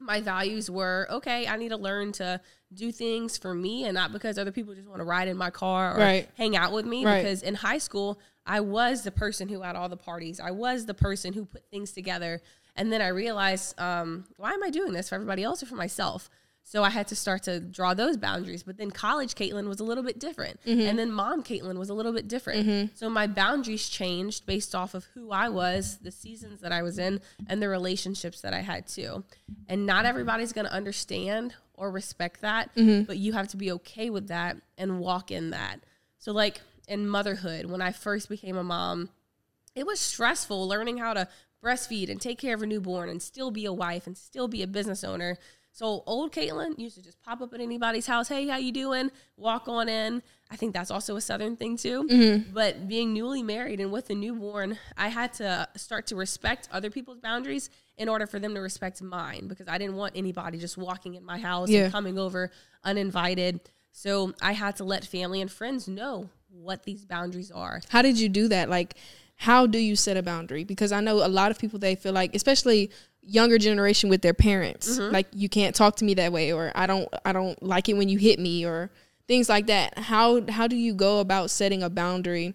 [0.00, 2.40] my values were okay, I need to learn to
[2.74, 5.50] do things for me and not because other people just want to ride in my
[5.50, 6.28] car or Right.
[6.36, 7.04] hang out with me.
[7.04, 7.22] Right.
[7.22, 10.86] Because in high school, I was the person who had all the parties, I was
[10.86, 12.40] the person who put things together.
[12.76, 15.76] And then I realized, um, why am I doing this for everybody else or for
[15.76, 16.28] myself?
[16.66, 18.62] So I had to start to draw those boundaries.
[18.62, 20.58] But then college Katelyn was a little bit different.
[20.66, 20.80] Mm-hmm.
[20.80, 22.66] And then mom Katelyn was a little bit different.
[22.66, 22.86] Mm-hmm.
[22.94, 26.98] So my boundaries changed based off of who I was, the seasons that I was
[26.98, 29.24] in, and the relationships that I had too.
[29.68, 33.02] And not everybody's going to understand or respect that, mm-hmm.
[33.02, 35.80] but you have to be okay with that and walk in that.
[36.18, 39.10] So, like in motherhood, when I first became a mom,
[39.74, 41.28] it was stressful learning how to
[41.62, 44.62] breastfeed and take care of a newborn and still be a wife and still be
[44.62, 45.38] a business owner.
[45.74, 48.28] So old Katelyn used to just pop up at anybody's house.
[48.28, 49.10] Hey, how you doing?
[49.36, 50.22] Walk on in.
[50.48, 52.04] I think that's also a Southern thing too.
[52.04, 52.52] Mm-hmm.
[52.54, 56.90] But being newly married and with a newborn, I had to start to respect other
[56.90, 60.78] people's boundaries in order for them to respect mine because I didn't want anybody just
[60.78, 61.84] walking in my house Yeah.
[61.84, 62.52] and coming over
[62.84, 63.58] uninvited.
[63.90, 67.80] So I had to let family and friends know what these boundaries are.
[67.88, 68.68] How did you do that?
[68.70, 68.94] Like,
[69.34, 70.62] how do you set a boundary?
[70.62, 72.92] Because I know a lot of people they feel like, especially
[73.26, 75.12] younger generation with their parents, mm-hmm.
[75.12, 77.94] like you can't talk to me that way, or I don't, I don't like it
[77.94, 78.90] when you hit me, or
[79.26, 79.98] things like that.
[79.98, 82.54] How how do you go about setting a boundary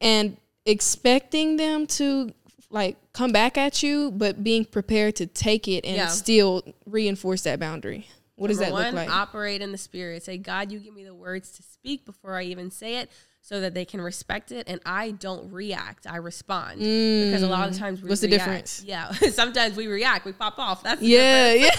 [0.00, 0.36] and
[0.66, 2.32] expecting them to
[2.70, 6.08] like come back at you, but being prepared to take it and Yeah.
[6.08, 8.08] still reinforce that boundary?
[8.36, 9.10] What does that Number look like?
[9.10, 10.22] Operate in the spirit.
[10.22, 13.10] Say, God, you give me the words to speak before I even say it
[13.42, 16.06] so that they can respect it and I don't react.
[16.06, 16.78] I respond.
[16.80, 18.10] because a lot of times we Mm.
[18.10, 18.44] What's the react.
[18.44, 18.84] difference?
[18.86, 19.10] Yeah.
[19.30, 20.82] Sometimes we react, we pop off.
[20.82, 21.70] That's the yeah, yeah.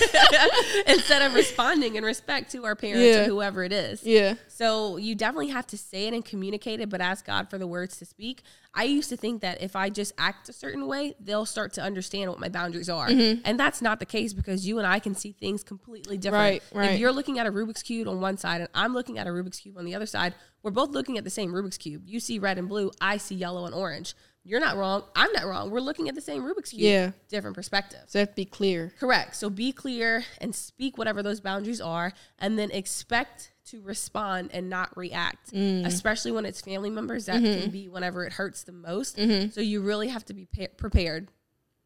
[0.87, 3.21] Instead of responding in respect to our parents Yeah.
[3.21, 4.03] or whoever it is.
[4.03, 4.35] yeah.
[4.61, 7.65] So you definitely have to say it and communicate it, but ask God for the
[7.65, 8.43] words to speak.
[8.75, 11.81] I used to think that if I just act a certain way, they'll start to
[11.81, 13.07] understand what my boundaries are.
[13.07, 13.41] Mm-hmm.
[13.43, 16.43] And that's not the case because you and I can see things completely different.
[16.43, 16.91] Right, right.
[16.91, 19.31] If you're looking at a Rubik's Cube on one side and I'm looking at a
[19.31, 22.03] Rubik's Cube on the other side, we're both looking at the same Rubik's Cube.
[22.05, 24.13] You see red and blue, I see yellow and orange.
[24.43, 25.03] You're not wrong.
[25.15, 25.71] I'm not wrong.
[25.71, 26.81] We're looking at the same Rubik's Cube.
[26.81, 27.11] Yeah.
[27.29, 28.11] Different perspectives.
[28.11, 28.93] So to be clear.
[28.99, 29.35] Correct.
[29.35, 34.69] So be clear and speak whatever those boundaries are, and then expect to respond and
[34.69, 35.85] not react, Mm.
[35.85, 37.25] especially when it's family members.
[37.25, 37.61] That Mm-hmm.
[37.61, 39.15] can be whenever it hurts the most.
[39.53, 41.29] So you really have to be pa- prepared.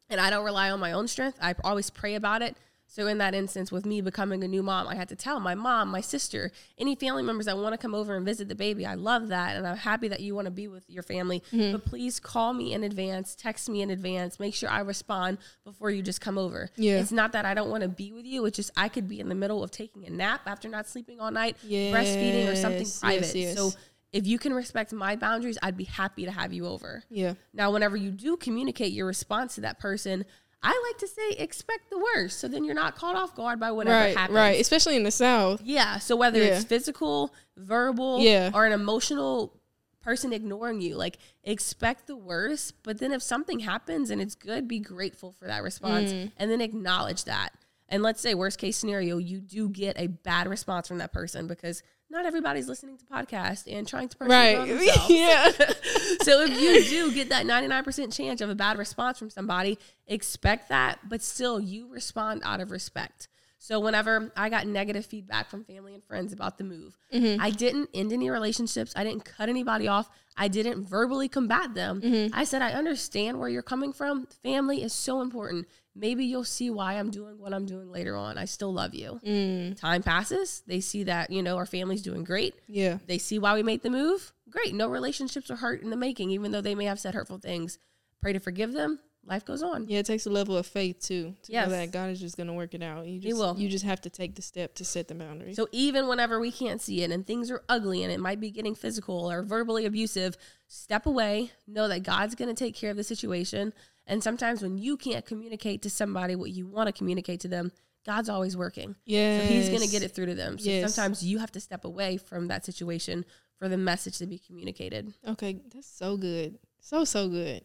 [0.09, 1.37] And I don't rely on my own strength.
[1.41, 2.55] I always pray about it.
[2.87, 5.53] So in that instance, with me becoming a new mom, I had to tell my
[5.55, 8.85] mom, my sister, any family members that want to come over and visit the baby.
[8.85, 11.43] I love that, and I'm happy that you want to be with your family.
[11.51, 11.73] Mm-hmm.
[11.73, 15.89] But please call me in advance, text me in advance, make sure I respond before
[15.89, 16.69] you just come over.
[16.77, 16.99] Yeah.
[16.99, 18.45] It's not that I don't want to be with you.
[18.45, 21.19] It's just I could be in the middle of taking a nap after not sleeping
[21.19, 23.21] all night, breastfeeding or something Yes, private.
[23.21, 23.57] yes, yes.
[23.57, 23.71] So
[24.13, 27.03] if you can respect my boundaries, I'd be happy to have you over.
[27.09, 27.33] Yeah.
[27.53, 30.23] Now, whenever you do communicate your response to that person,
[30.65, 32.39] I like to say expect the worst.
[32.39, 34.17] So then you're not caught off guard by whatever Right.
[34.17, 34.35] happens.
[34.35, 34.59] Right.
[34.59, 35.61] Especially in the South.
[35.63, 35.99] Yeah.
[35.99, 36.55] So whether Yeah.
[36.57, 38.51] it's physical, verbal, Yeah.
[38.53, 39.53] or an emotional
[40.01, 42.73] person ignoring you, like expect the worst.
[42.83, 46.31] But then if something happens and it's good, be grateful for that response Mm.
[46.37, 47.49] and then acknowledge that.
[47.89, 51.45] And let's say worst case scenario, you do get a bad response from that person
[51.47, 54.67] because not everybody's listening to podcasts and trying to Right.
[55.09, 55.49] yeah.
[56.21, 60.69] so if you do get that 99% chance of a bad response from somebody, expect
[60.69, 63.27] that, but still you respond out of respect.
[63.65, 67.41] So whenever I got negative feedback from family and friends about the move, mm-hmm.
[67.41, 68.93] I didn't end any relationships.
[68.95, 70.07] I didn't cut anybody off.
[70.37, 71.99] I didn't verbally combat them.
[71.99, 72.35] Mm-hmm.
[72.35, 74.27] I said, I understand where you're coming from.
[74.43, 75.67] Family is so important.
[75.95, 78.37] Maybe you'll see why I'm doing what I'm doing later on.
[78.37, 79.19] I still love you.
[79.25, 79.79] Mm.
[79.79, 80.61] Time passes.
[80.67, 82.99] They see that, you know, our family's doing great Yeah.
[83.07, 84.31] they see why we made the move.
[84.47, 84.75] Great.
[84.75, 87.79] No relationships are hurt in the making, even though they may have said hurtful things.
[88.21, 88.99] Pray to forgive them.
[89.27, 89.87] Life goes on.
[89.89, 91.67] Yeah, it takes a level of faith too to Yes.
[91.67, 93.07] know that God is just going to work it out.
[93.07, 93.55] You He just, will.
[93.57, 95.55] You just have to take the step to set the boundaries.
[95.55, 98.51] So even whenever we can't see it and things are ugly and it might be
[98.51, 101.51] getting physical or verbally abusive, step away.
[101.67, 103.73] Know that God's going to take care of the situation.
[104.05, 107.71] And sometimes when you can't communicate to somebody what you want to communicate to them,
[108.05, 108.95] God's always working.
[109.05, 110.59] yeah, So he's going to get it through to them.
[110.59, 110.93] So Yes.
[110.93, 113.25] sometimes you have to step away from that situation
[113.57, 115.15] for the message to be communicated.
[115.27, 116.59] Okay, that's so good.
[116.79, 117.63] So so good.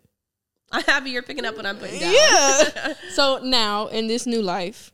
[0.73, 2.13] I'm happy you're picking up what I'm putting down.
[2.13, 2.95] Yeah.
[3.11, 4.93] so now in this new life,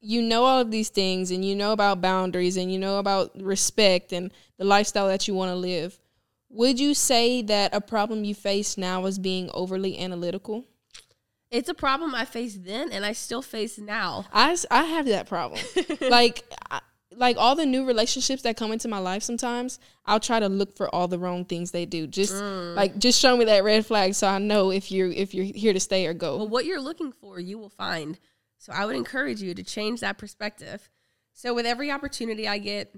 [0.00, 3.30] you know all of these things and you know about boundaries and you know about
[3.40, 5.98] respect and the lifestyle that you want to live.
[6.50, 10.64] Would you say that a problem you face now is being overly analytical?
[11.50, 14.26] It's a problem I faced then and I still face now.
[14.32, 15.60] I, I have that problem.
[16.00, 16.80] like I,
[17.16, 20.76] like all the new relationships that come into my life sometimes I'll try to look
[20.76, 22.06] for all the wrong things they do.
[22.06, 22.74] Just mm.
[22.74, 25.72] like just show me that red flag so I know if you're if you're here
[25.72, 26.36] to stay or go.
[26.36, 28.18] Well, what you're looking for, you will find.
[28.58, 30.88] So I would encourage you to change that perspective.
[31.32, 32.96] So with every opportunity I get,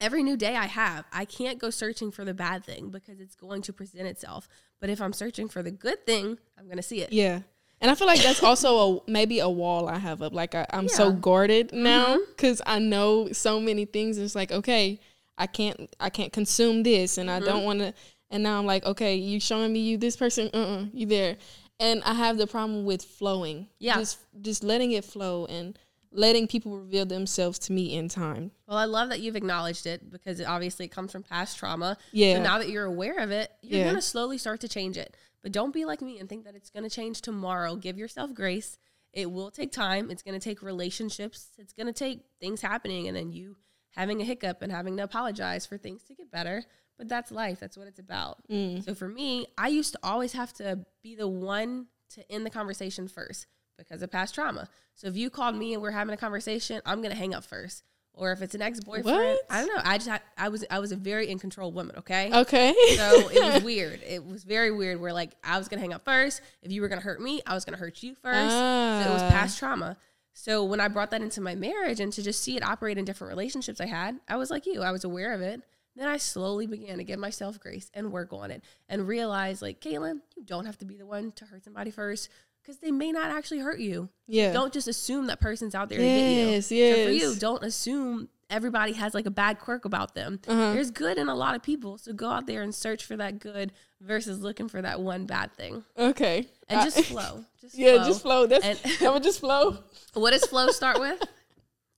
[0.00, 3.34] every new day I have, I can't go searching for the bad thing because it's
[3.34, 4.48] going to present itself.
[4.80, 7.12] But if I'm searching for the good thing, I'm going to see it.
[7.12, 7.40] Yeah.
[7.80, 10.32] And I feel like that's also a maybe a wall I have up.
[10.32, 11.10] Like I, I'm so Yeah.
[11.10, 11.20] Mm-hmm.
[11.20, 14.18] guarded now because I know so many things.
[14.18, 15.00] It's like okay,
[15.36, 17.42] I can't I can't consume this, and Mm-hmm.
[17.42, 17.94] I don't want to.
[18.30, 21.36] And now I'm like, okay, you showing me you this person, uh, uh you there.
[21.80, 23.68] And I have the problem with flowing.
[23.78, 23.96] Yeah.
[23.98, 25.78] just just letting it flow and
[26.10, 28.50] letting people reveal themselves to me in time.
[28.66, 31.96] Well, I love that you've acknowledged it because it obviously it comes from past trauma.
[32.12, 32.34] Yeah.
[32.36, 33.84] So now that you're aware of it, you're Yeah.
[33.84, 35.14] going to slowly start to change it.
[35.42, 37.76] But don't be like me and think that it's going to change tomorrow.
[37.76, 38.78] Give yourself grace.
[39.12, 40.10] It will take time.
[40.10, 41.50] It's going to take relationships.
[41.58, 43.56] It's going to take things happening and then you
[43.92, 46.64] having a hiccup and having to apologize for things to get better.
[46.98, 47.60] But that's life.
[47.60, 48.38] That's what it's about.
[48.50, 48.84] Mm.
[48.84, 52.50] So for me, I used to always have to be the one to end the
[52.50, 53.46] conversation first
[53.76, 54.68] because of past trauma.
[54.96, 57.44] So if you called me and we're having a conversation, I'm going to hang up
[57.44, 57.84] first.
[58.14, 59.40] Or if it's an ex-boyfriend, What?
[59.48, 59.82] I don't know.
[59.84, 62.30] I just had, I was I was a very in control woman, okay?
[62.32, 62.74] Okay.
[62.96, 64.00] So it was weird.
[64.04, 66.40] It was very weird where like I was gonna hang up first.
[66.62, 68.50] If you were gonna hurt me, I was gonna hurt you first.
[68.50, 69.28] So it was Ah.
[69.30, 69.96] past trauma.
[70.32, 73.04] So when I brought that into my marriage and to just see it operate in
[73.04, 74.82] different relationships I had, I was like you.
[74.82, 75.62] I was aware of it.
[75.96, 79.80] Then I slowly began to give myself grace and work on it and realize like,
[79.80, 82.28] Katelyn, you don't have to be the one to hurt somebody first
[82.68, 84.10] because they may not actually hurt you.
[84.26, 84.52] yeah.
[84.52, 86.46] Don't just assume that person's out there to get you.
[86.50, 90.38] Yes, So for you, don't assume everybody has like a bad quirk about them.
[90.46, 90.74] Uh-huh.
[90.74, 91.96] There's good in a lot of people.
[91.96, 95.54] So go out there and search for that good versus looking for that one bad
[95.54, 95.82] thing.
[95.96, 96.46] okay.
[96.68, 97.44] And I- just flow.
[97.62, 98.04] Just yeah, flow.
[98.06, 98.46] just flow.
[98.46, 99.78] That's And- that would just flow.
[100.12, 101.20] What does flow start with?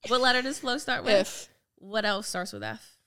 [0.07, 1.13] What letter does flow start with?
[1.27, 1.49] F.
[1.79, 2.97] What else starts with F?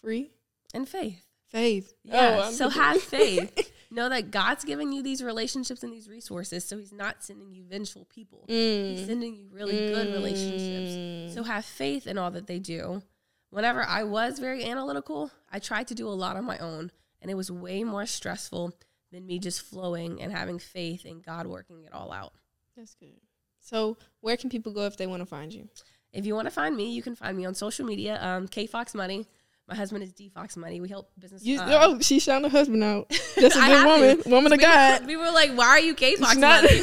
[0.00, 0.30] Free.
[0.72, 1.23] And faith.
[1.54, 1.94] Faith.
[2.02, 2.36] Yeah.
[2.40, 3.72] Oh, I'm so have faith.
[3.90, 6.64] know that God's giving you these relationships and these resources.
[6.64, 8.44] So He's not sending you vengeful people.
[8.48, 9.06] He's Mm.
[9.06, 10.90] sending you really good relationships.
[11.30, 11.32] Mm.
[11.34, 13.02] So have faith in all that they do.
[13.50, 16.90] Whenever I was very analytical, I tried to do a lot on my own,
[17.22, 18.72] and it was way more stressful
[19.12, 22.32] than me just flowing and having faith in God working it all out.
[22.76, 23.20] That's good.
[23.60, 25.68] So, where can people go if they want to find you?
[26.12, 28.66] If you want to find me, you can find me on social media, um, K
[28.66, 29.28] Fox Money.
[29.66, 30.82] My husband is D Fox Money.
[30.82, 31.42] We help business.
[31.42, 33.08] You, oh, she shot her husband out.
[33.36, 34.28] That's a good woman, to.
[34.28, 35.00] woman of we God.
[35.00, 36.82] Were, we were like, why are you K Fox not, Money?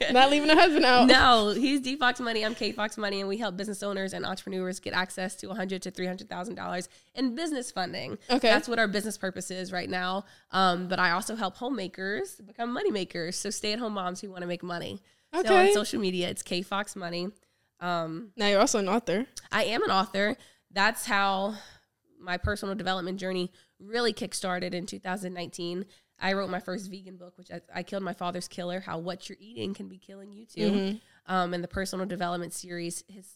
[0.12, 1.06] not leaving her husband out.
[1.06, 2.44] no, he's D Fox Money.
[2.44, 5.82] I'm K Fox Money, and we help business owners and entrepreneurs get access to 100
[5.82, 8.18] to 300 thousand dollars in business funding.
[8.28, 8.48] Okay.
[8.48, 10.24] that's what our business purpose is right now.
[10.50, 13.36] Um, but I also help homemakers become money makers.
[13.36, 15.00] So stay at home moms who want to make money.
[15.32, 15.68] So Okay.
[15.68, 17.28] on social media, it's K Fox Money.
[17.78, 19.26] Um, Now you're also an author.
[19.52, 20.36] I am an author.
[20.72, 21.54] That's how
[22.20, 25.84] my personal development journey really kickstarted in 2019.
[26.18, 28.80] I wrote my first vegan book, which I, I killed my father's killer.
[28.80, 30.70] How what you're eating can be killing you too.
[30.70, 31.32] Mm-hmm.
[31.32, 33.28] Um, and the personal development series, his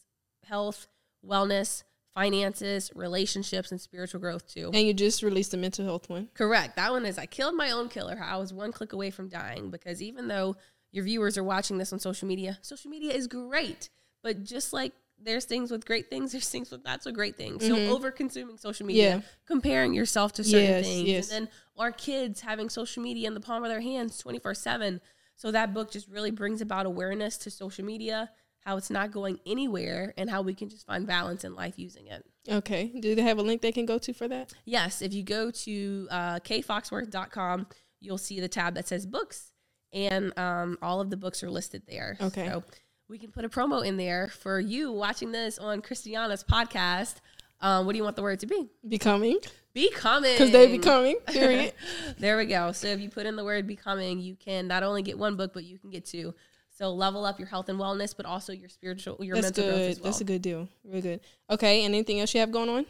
[0.44, 0.88] health,
[1.26, 1.82] wellness,
[2.14, 4.70] finances, relationships, and spiritual growth too.
[4.72, 6.28] And you just released a mental health one.
[6.34, 6.76] Correct.
[6.76, 8.16] That one is I killed my own killer.
[8.16, 10.56] How I was one click away from dying because even though
[10.92, 13.90] your viewers are watching this on social media, social media is great.
[14.22, 17.66] But just like there's things with great things, there's things with not so great things.
[17.66, 19.18] So over consuming social media, Mm-hmm.
[19.20, 19.26] Yeah.
[19.46, 21.30] comparing yourself to certain Yes, things, yes.
[21.30, 25.00] and then our kids having social media in the palm of their hands 24 7.
[25.36, 28.30] So that book just really brings about awareness to social media,
[28.60, 32.06] how it's not going anywhere, and how we can just find balance in life using
[32.08, 32.24] it.
[32.48, 32.92] Okay.
[33.00, 34.52] Do they have a link they can go to for that?
[34.66, 37.66] Yes, if you go to uh, kfoxworth.com,
[38.00, 39.52] you'll see the tab that says books,
[39.92, 42.16] and um, all of the books are listed there.
[42.20, 42.46] Okay.
[42.48, 42.62] So
[43.10, 47.16] we can put a promo in there for you watching this on Christiana's podcast.
[47.60, 48.68] Um, what do you want the word to be?
[48.86, 49.38] Becoming.
[49.74, 50.32] Becoming.
[50.32, 51.74] Because they becoming, period.
[52.18, 52.72] there we go.
[52.72, 55.52] So if you put in the word becoming, you can not only get one book,
[55.52, 56.34] but you can get two.
[56.70, 59.90] So level up your health and wellness, but also your spiritual, your That's mental growth
[59.90, 60.04] as well.
[60.04, 60.68] That's a good deal.
[60.84, 61.20] Real good.
[61.50, 61.84] Okay.
[61.84, 62.86] Anything else you have going on?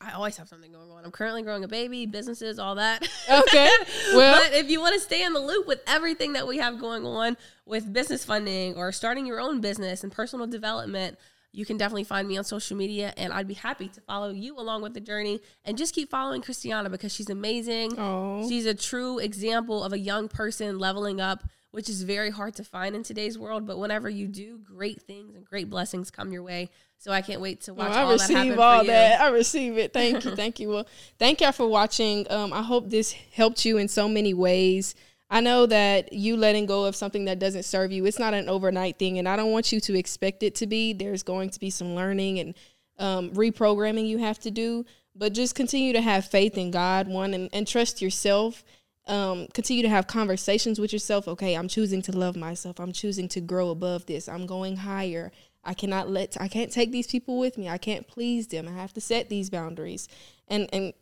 [0.00, 1.04] I always have something going on.
[1.04, 3.06] I'm currently growing a baby, businesses, all that.
[3.30, 3.68] Okay.
[4.14, 6.80] Well, but if you want to stay in the loop with everything that we have
[6.80, 7.36] going on
[7.66, 11.18] with business funding or starting your own business and personal development,
[11.52, 14.58] you can definitely find me on social media and I'd be happy to follow you
[14.58, 17.98] along with the journey and just keep following Christiana because she's amazing.
[17.98, 18.48] Oh.
[18.48, 22.64] She's a true example of a young person leveling up, which is very hard to
[22.64, 23.66] find in today's world.
[23.66, 26.70] But whenever you do, great things and great blessings come your way.
[26.98, 28.90] So I can't wait to watch Well, I all that receive all for you.
[28.90, 29.20] that.
[29.20, 29.92] I receive it.
[29.92, 30.30] Thank you.
[30.36, 30.68] Thank you.
[30.70, 30.86] Well,
[31.18, 32.26] thank y'all for watching.
[32.30, 34.94] Um, I hope this helped you in so many ways.
[35.30, 38.48] I know that you letting go of something that doesn't serve you, it's not an
[38.48, 39.18] overnight thing.
[39.18, 40.92] And I don't want you to expect it to be.
[40.94, 42.54] There's going to be some learning and
[42.98, 44.86] um, reprogramming you have to do.
[45.14, 48.64] But just continue to have faith in God, one, and, and trust yourself.
[49.08, 51.26] Um, continue to have conversations with yourself.
[51.26, 52.78] Okay, I'm choosing to love myself.
[52.78, 54.28] I'm choosing to grow above this.
[54.28, 55.32] I'm going higher.
[55.64, 57.68] I cannot let I can't take these people with me.
[57.68, 58.68] I can't please them.
[58.68, 60.08] I have to set these boundaries
[60.46, 60.92] and and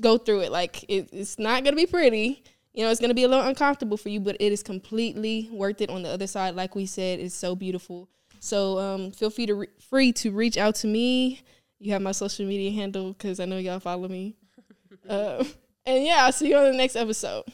[0.00, 0.52] go through it.
[0.52, 2.42] Like it, it's not gonna be pretty.
[2.72, 5.80] You know, it's gonna be a little uncomfortable for you, but it is completely worth
[5.80, 5.90] it.
[5.90, 8.08] On the other side, like we said, it's so beautiful.
[8.40, 11.40] So um, feel free to re- free to reach out to me.
[11.78, 14.36] You have my social media handle because I know y'all follow me.
[15.08, 15.44] uh,
[15.86, 17.44] and yeah, I'll see you on the next episode.